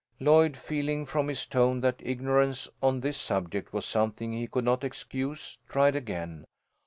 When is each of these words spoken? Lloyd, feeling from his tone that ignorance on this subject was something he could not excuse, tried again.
Lloyd, 0.19 0.57
feeling 0.57 1.05
from 1.05 1.27
his 1.27 1.45
tone 1.45 1.79
that 1.81 1.99
ignorance 2.03 2.67
on 2.81 3.01
this 3.01 3.17
subject 3.17 3.71
was 3.71 3.85
something 3.85 4.33
he 4.33 4.47
could 4.47 4.65
not 4.65 4.83
excuse, 4.83 5.59
tried 5.69 5.95
again. 5.95 6.43